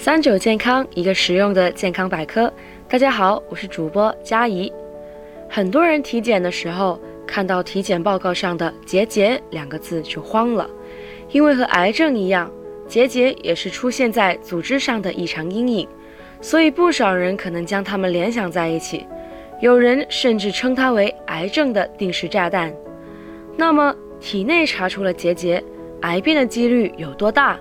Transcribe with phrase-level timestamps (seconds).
[0.00, 2.50] 三九健康，一个实用的健康百科。
[2.88, 4.72] 大家好，我是主播佳怡。
[5.46, 10.66] 很多人体检的时候看到体检报告上的“结节”两个字就慌了，
[11.32, 12.50] 因为和癌症一样，
[12.88, 15.86] 结节也是出现在组织上的异常阴影，
[16.40, 19.06] 所以不少人可能将它们联想在一起。
[19.60, 22.74] 有人甚至称它为癌症的定时炸弹。
[23.54, 25.62] 那么，体内查出了结节，
[26.00, 27.60] 癌变的几率有多大？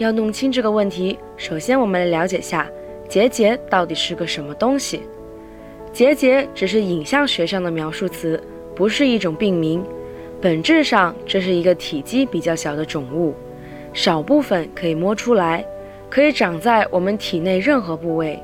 [0.00, 2.66] 要弄清这个问题，首先我们来了解下
[3.06, 5.02] 结节到底是个什么东西。
[5.92, 8.42] 结节只是影像学上的描述词，
[8.74, 9.84] 不是一种病名。
[10.40, 13.34] 本质上，这是一个体积比较小的肿物，
[13.92, 15.62] 少部分可以摸出来，
[16.08, 18.42] 可以长在我们体内任何部位。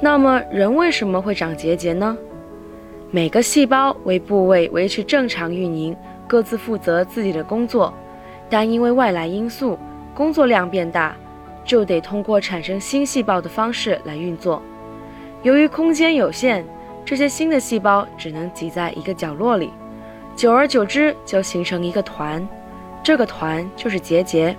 [0.00, 2.16] 那么，人为什么会长结节呢？
[3.10, 5.94] 每个细胞为部位维持正常运营，
[6.26, 7.92] 各自负责自己的工作，
[8.48, 9.78] 但因为外来因素。
[10.18, 11.14] 工作量变大，
[11.64, 14.60] 就得通过产生新细胞的方式来运作。
[15.44, 16.66] 由于空间有限，
[17.04, 19.70] 这些新的细胞只能挤在一个角落里，
[20.34, 22.44] 久而久之就形成一个团，
[23.00, 24.56] 这个团就是结节。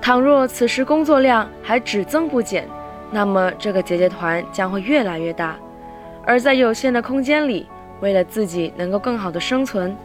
[0.00, 2.68] 倘若此时工作量还只增不减，
[3.12, 5.56] 那么这个结节团将会越来越大。
[6.26, 7.68] 而在有限的空间里，
[8.00, 9.96] 为了自己能够更好的生存，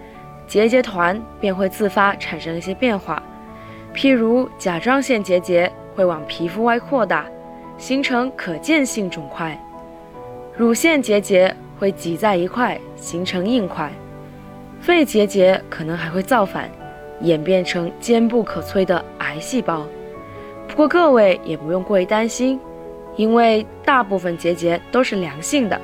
[0.46, 3.24] 结节团便会自发产生一些变化。
[3.94, 7.26] 譬如甲状腺结节会往皮肤外扩大，
[7.78, 9.58] 形成可见性肿块；
[10.56, 13.90] 乳腺结节会挤在一块，形成硬块；
[14.80, 16.70] 肺结节可能还会造反，
[17.22, 19.86] 演变成坚不可摧的癌细胞。
[20.68, 22.60] 不过各位也不用过于担心，
[23.16, 25.80] 因为大部分结节都是良性的。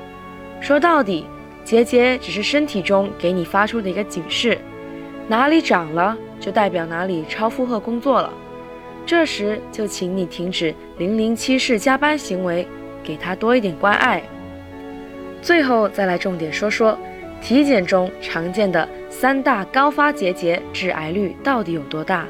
[0.62, 1.26] 说到底，
[1.64, 4.58] 结节只是身体中给你发出的一个警示，
[5.28, 6.16] 哪里长了。
[6.46, 8.32] 就代表哪里超负荷工作了，
[9.04, 12.68] 这时就请你停止零零七式加班行为，
[13.04, 14.22] 给他多一点关爱。
[15.42, 16.96] 最后再来重点说说，
[17.42, 22.28] 体检中常见的三大高发结节致癌率到底有多大？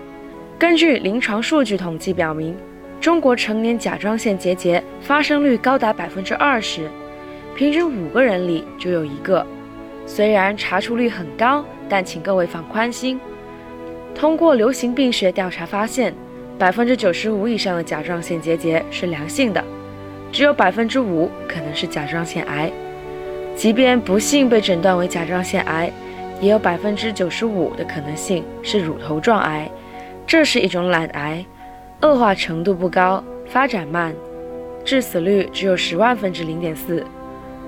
[0.58, 2.56] 根据临床数据统计表明，
[3.02, 6.90] 中国成年甲状腺结节发生率高达百分之二十，
[7.54, 9.46] 平均五个人里就有一个。
[10.06, 13.20] 虽然查出率很高，但请各位放宽心。
[14.16, 16.16] 通过流行病学调查发现，
[16.58, 19.62] 百分之九十五以上的甲状腺结节是良性的，
[20.32, 22.72] 只有百分之五可能是甲状腺癌。
[23.58, 25.92] 即便不幸被诊断为甲状腺癌，
[26.40, 29.70] 也有百分之九十五的可能性是乳头状癌，
[30.26, 31.46] 这是一种懒癌，
[32.02, 34.16] 恶化程度不高，发展慢，
[34.86, 37.06] 致死率只有十万分之零点四，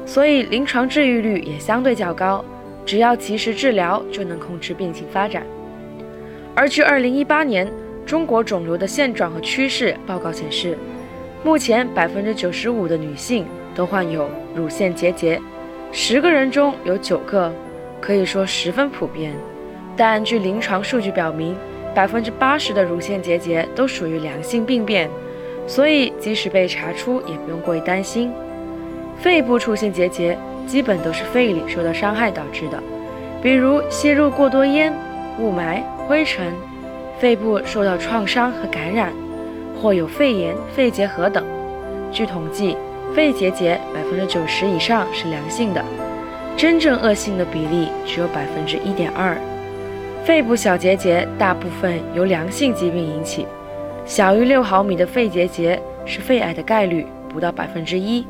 [0.05, 2.43] 所以临床治愈率也相对较高，
[2.85, 5.43] 只要及时治疗就能控制病情发展。
[6.57, 7.71] 而据2018年
[8.03, 10.75] 中国肿瘤的现状和趋势报告显示，
[11.43, 13.45] 目前95%的女性
[13.75, 15.39] 都患有乳腺结节，
[15.91, 17.53] 十个人中有九个，
[18.01, 19.35] 可以说十分普遍。
[19.95, 21.55] 但据临床数据表明
[21.95, 25.07] ，80%的乳腺结节都属于良性病变，
[25.67, 28.31] 所以即使被查出，也不用过于担心。
[29.19, 30.35] 肺部出现结节，
[30.65, 32.81] 基本都是肺里受到伤害导致的，
[33.43, 34.91] 比如吸入过多烟、
[35.39, 35.81] 雾霾。
[36.07, 36.53] 灰尘、
[37.19, 39.11] 肺部受到创伤和感染，
[39.81, 41.45] 或有肺炎、肺结核等。
[42.13, 42.77] 据统计，
[43.13, 45.83] 肺结节百分之九十以上是良性的，
[46.55, 49.37] 真正恶性的比例只有百分之一点二。
[50.23, 53.45] 肺部小结节大部分由良性疾病引起，
[54.05, 58.25] 小于六毫米的肺结节是肺癌的概率不到百分之一。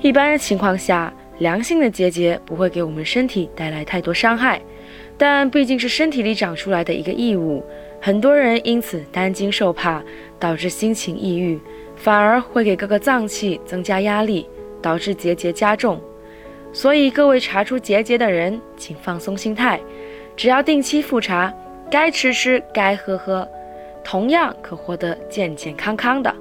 [0.00, 4.58] 一般情况下，良性的结节不会给我们身体带来太多伤害。
[5.20, 7.62] 但毕竟是身体里长出来的一个异物，
[8.00, 10.02] 很多人因此担惊受怕，
[10.38, 11.60] 导致心情抑郁，
[11.94, 14.48] 反而会给各个脏器增加压力，
[14.80, 16.00] 导致结节加重。
[16.72, 19.78] 所以各位查出结节的人，请放松心态，
[20.34, 21.52] 只要定期复查，
[21.90, 23.46] 该吃吃，该喝喝，
[24.02, 26.34] 同样可活得健健康康的。